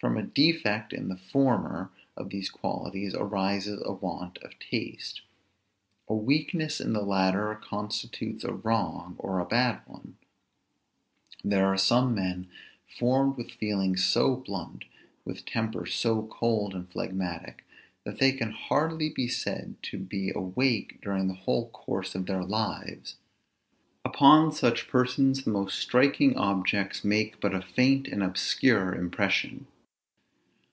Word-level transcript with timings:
From 0.00 0.16
a 0.16 0.22
defect 0.22 0.94
in 0.94 1.08
the 1.10 1.18
former 1.18 1.90
of 2.16 2.30
these 2.30 2.48
qualities 2.48 3.14
arises 3.14 3.82
a 3.84 3.92
want 3.92 4.38
of 4.38 4.58
taste; 4.58 5.20
a 6.08 6.14
weakness 6.14 6.80
in 6.80 6.94
the 6.94 7.02
latter 7.02 7.54
constitutes 7.62 8.42
a 8.42 8.54
wrong 8.54 9.14
or 9.18 9.40
a 9.40 9.44
bad 9.44 9.82
one. 9.86 10.16
There 11.44 11.66
are 11.66 11.76
some 11.76 12.14
men 12.14 12.48
formed 12.98 13.36
with 13.36 13.50
feelings 13.50 14.02
so 14.02 14.36
blunt, 14.36 14.86
with 15.26 15.44
tempers 15.44 15.92
so 15.92 16.22
cold 16.28 16.74
and 16.74 16.88
phlegmatic, 16.90 17.66
that 18.04 18.18
they 18.18 18.32
can 18.32 18.52
hardly 18.52 19.10
be 19.10 19.28
said 19.28 19.74
to 19.82 19.98
be 19.98 20.32
awake 20.34 20.98
during 21.02 21.28
the 21.28 21.34
whole 21.34 21.68
course 21.72 22.14
of 22.14 22.24
their 22.24 22.42
lives. 22.42 23.16
Upon 24.06 24.50
such 24.50 24.88
persons 24.88 25.44
the 25.44 25.50
most 25.50 25.78
striking 25.78 26.38
objects 26.38 27.04
make 27.04 27.38
but 27.38 27.54
a 27.54 27.60
faint 27.60 28.08
and 28.08 28.22
obscure 28.22 28.94
impression. 28.94 29.66